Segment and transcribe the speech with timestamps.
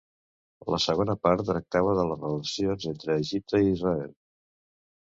[0.75, 4.15] La segona part tractava de les relacions entre Egipte i Israel.